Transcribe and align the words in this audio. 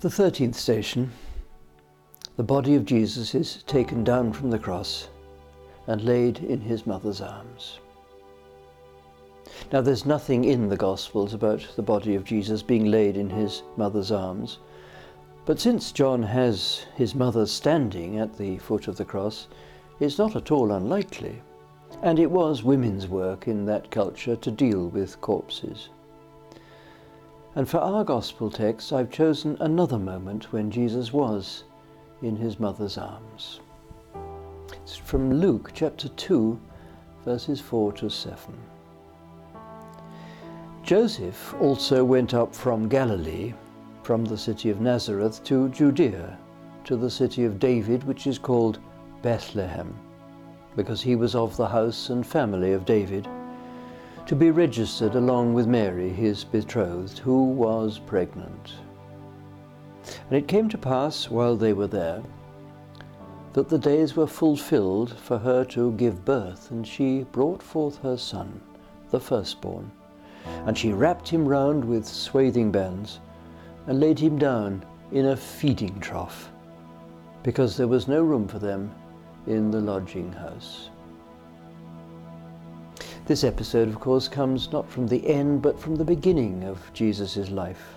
The 0.00 0.08
13th 0.08 0.54
station 0.54 1.12
the 2.38 2.42
body 2.42 2.74
of 2.74 2.86
Jesus 2.86 3.34
is 3.34 3.62
taken 3.64 4.02
down 4.02 4.32
from 4.32 4.48
the 4.48 4.58
cross 4.58 5.08
and 5.86 6.00
laid 6.00 6.38
in 6.38 6.58
his 6.58 6.86
mother's 6.86 7.20
arms. 7.20 7.80
Now, 9.70 9.82
there's 9.82 10.06
nothing 10.06 10.44
in 10.46 10.70
the 10.70 10.76
Gospels 10.78 11.34
about 11.34 11.68
the 11.76 11.82
body 11.82 12.14
of 12.14 12.24
Jesus 12.24 12.62
being 12.62 12.86
laid 12.86 13.18
in 13.18 13.28
his 13.28 13.62
mother's 13.76 14.10
arms, 14.10 14.60
but 15.44 15.60
since 15.60 15.92
John 15.92 16.22
has 16.22 16.86
his 16.96 17.14
mother 17.14 17.44
standing 17.44 18.16
at 18.16 18.38
the 18.38 18.56
foot 18.56 18.88
of 18.88 18.96
the 18.96 19.04
cross, 19.04 19.48
it's 20.00 20.16
not 20.16 20.34
at 20.34 20.50
all 20.50 20.72
unlikely, 20.72 21.42
and 22.00 22.18
it 22.18 22.30
was 22.30 22.62
women's 22.62 23.06
work 23.06 23.48
in 23.48 23.66
that 23.66 23.90
culture 23.90 24.36
to 24.36 24.50
deal 24.50 24.88
with 24.88 25.20
corpses. 25.20 25.90
And 27.56 27.68
for 27.68 27.78
our 27.78 28.04
Gospel 28.04 28.48
text, 28.48 28.92
I've 28.92 29.10
chosen 29.10 29.56
another 29.58 29.98
moment 29.98 30.52
when 30.52 30.70
Jesus 30.70 31.12
was 31.12 31.64
in 32.22 32.36
his 32.36 32.60
mother's 32.60 32.96
arms. 32.96 33.60
It's 34.72 34.96
from 34.96 35.32
Luke 35.32 35.72
chapter 35.74 36.08
2, 36.08 36.60
verses 37.24 37.60
4 37.60 37.92
to 37.94 38.08
7. 38.08 38.56
Joseph 40.84 41.54
also 41.60 42.04
went 42.04 42.34
up 42.34 42.54
from 42.54 42.88
Galilee, 42.88 43.52
from 44.04 44.24
the 44.24 44.38
city 44.38 44.70
of 44.70 44.80
Nazareth 44.80 45.42
to 45.44 45.68
Judea, 45.70 46.38
to 46.84 46.96
the 46.96 47.10
city 47.10 47.44
of 47.44 47.58
David, 47.58 48.04
which 48.04 48.28
is 48.28 48.38
called 48.38 48.78
Bethlehem, 49.22 49.92
because 50.76 51.02
he 51.02 51.16
was 51.16 51.34
of 51.34 51.56
the 51.56 51.68
house 51.68 52.10
and 52.10 52.24
family 52.24 52.72
of 52.72 52.84
David, 52.84 53.28
to 54.26 54.36
be 54.36 54.50
registered 54.50 55.14
along 55.14 55.54
with 55.54 55.66
Mary, 55.66 56.10
his 56.10 56.44
betrothed, 56.44 57.18
who 57.18 57.44
was 57.44 57.98
pregnant. 57.98 58.74
And 60.28 60.38
it 60.38 60.48
came 60.48 60.68
to 60.68 60.78
pass, 60.78 61.28
while 61.28 61.56
they 61.56 61.72
were 61.72 61.86
there, 61.86 62.22
that 63.52 63.68
the 63.68 63.78
days 63.78 64.16
were 64.16 64.26
fulfilled 64.26 65.18
for 65.18 65.38
her 65.38 65.64
to 65.64 65.92
give 65.92 66.24
birth, 66.24 66.70
and 66.70 66.86
she 66.86 67.24
brought 67.32 67.62
forth 67.62 67.98
her 67.98 68.16
son, 68.16 68.60
the 69.10 69.20
firstborn. 69.20 69.90
And 70.66 70.78
she 70.78 70.92
wrapped 70.92 71.28
him 71.28 71.46
round 71.46 71.84
with 71.84 72.06
swathing 72.06 72.70
bands, 72.70 73.20
and 73.86 73.98
laid 73.98 74.18
him 74.18 74.38
down 74.38 74.84
in 75.10 75.26
a 75.26 75.36
feeding 75.36 75.98
trough, 75.98 76.50
because 77.42 77.76
there 77.76 77.88
was 77.88 78.06
no 78.06 78.22
room 78.22 78.46
for 78.46 78.58
them 78.58 78.94
in 79.46 79.70
the 79.70 79.80
lodging 79.80 80.32
house. 80.32 80.90
This 83.30 83.44
episode, 83.44 83.86
of 83.86 84.00
course, 84.00 84.26
comes 84.26 84.72
not 84.72 84.90
from 84.90 85.06
the 85.06 85.24
end, 85.24 85.62
but 85.62 85.78
from 85.78 85.94
the 85.94 86.04
beginning 86.04 86.64
of 86.64 86.92
Jesus' 86.92 87.48
life. 87.48 87.94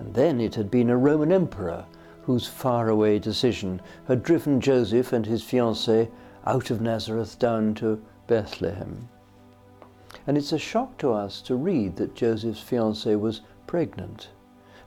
And 0.00 0.12
then 0.12 0.40
it 0.40 0.56
had 0.56 0.72
been 0.72 0.90
a 0.90 0.96
Roman 0.96 1.30
emperor 1.30 1.84
whose 2.22 2.48
faraway 2.48 3.20
decision 3.20 3.80
had 4.08 4.24
driven 4.24 4.60
Joseph 4.60 5.12
and 5.12 5.24
his 5.24 5.44
fiancée 5.44 6.10
out 6.44 6.72
of 6.72 6.80
Nazareth 6.80 7.38
down 7.38 7.74
to 7.74 8.02
Bethlehem. 8.26 9.08
And 10.26 10.36
it's 10.36 10.50
a 10.50 10.58
shock 10.58 10.98
to 10.98 11.12
us 11.12 11.40
to 11.42 11.54
read 11.54 11.94
that 11.94 12.16
Joseph's 12.16 12.64
fiancée 12.68 13.16
was 13.16 13.42
pregnant, 13.68 14.30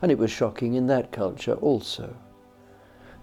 and 0.01 0.11
it 0.11 0.17
was 0.17 0.29
shocking 0.29 0.73
in 0.73 0.87
that 0.87 1.13
culture 1.13 1.53
also. 1.53 2.13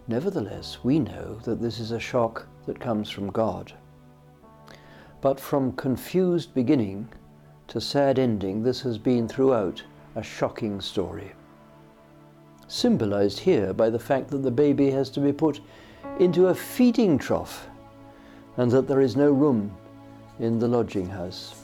Nevertheless, 0.08 0.78
we 0.82 0.98
know 0.98 1.38
that 1.44 1.60
this 1.60 1.78
is 1.78 1.90
a 1.90 2.00
shock 2.00 2.48
that 2.64 2.80
comes 2.80 3.10
from 3.10 3.30
God. 3.30 3.74
But 5.20 5.40
from 5.40 5.72
confused 5.72 6.54
beginning 6.54 7.08
to 7.68 7.80
sad 7.80 8.18
ending, 8.18 8.62
this 8.62 8.82
has 8.82 8.98
been 8.98 9.26
throughout 9.28 9.82
a 10.14 10.22
shocking 10.22 10.80
story 10.80 11.32
symbolized 12.68 13.38
here 13.40 13.72
by 13.72 13.90
the 13.90 13.98
fact 13.98 14.28
that 14.28 14.38
the 14.38 14.50
baby 14.50 14.90
has 14.90 15.10
to 15.10 15.20
be 15.20 15.32
put 15.32 15.60
into 16.18 16.48
a 16.48 16.54
feeding 16.54 17.18
trough 17.18 17.68
and 18.56 18.70
that 18.70 18.88
there 18.88 19.00
is 19.00 19.16
no 19.16 19.30
room 19.30 19.74
in 20.40 20.58
the 20.58 20.68
lodging 20.68 21.08
house. 21.08 21.54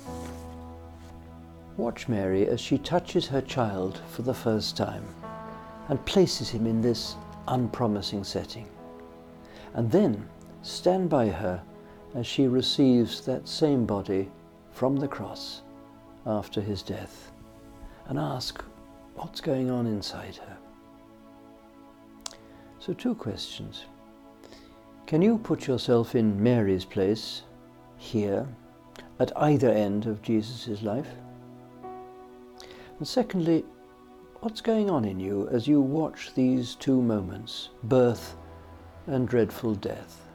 Watch 1.76 2.08
Mary 2.08 2.46
as 2.46 2.60
she 2.60 2.78
touches 2.78 3.26
her 3.26 3.40
child 3.40 4.00
for 4.10 4.22
the 4.22 4.34
first 4.34 4.76
time 4.76 5.04
and 5.88 6.04
places 6.04 6.50
him 6.50 6.66
in 6.66 6.80
this 6.80 7.16
unpromising 7.48 8.24
setting. 8.24 8.68
And 9.74 9.90
then 9.90 10.28
stand 10.62 11.08
by 11.08 11.28
her 11.28 11.62
as 12.14 12.26
she 12.26 12.46
receives 12.46 13.24
that 13.24 13.48
same 13.48 13.86
body 13.86 14.30
from 14.72 14.96
the 14.96 15.08
cross 15.08 15.62
after 16.26 16.60
his 16.60 16.82
death 16.82 17.32
and 18.06 18.18
ask 18.18 18.62
what's 19.14 19.40
going 19.40 19.70
on 19.70 19.86
inside 19.86 20.36
her. 20.36 20.56
So, 22.78 22.92
two 22.92 23.14
questions. 23.14 23.84
Can 25.06 25.22
you 25.22 25.38
put 25.38 25.66
yourself 25.66 26.14
in 26.14 26.42
Mary's 26.42 26.84
place 26.84 27.42
here 27.96 28.46
at 29.20 29.30
either 29.36 29.70
end 29.70 30.06
of 30.06 30.22
Jesus' 30.22 30.82
life? 30.82 31.08
And 32.98 33.06
secondly, 33.06 33.64
what's 34.40 34.60
going 34.60 34.90
on 34.90 35.04
in 35.04 35.20
you 35.20 35.48
as 35.52 35.68
you 35.68 35.80
watch 35.80 36.34
these 36.34 36.74
two 36.74 37.00
moments, 37.00 37.70
birth 37.84 38.36
and 39.06 39.28
dreadful 39.28 39.74
death? 39.74 40.31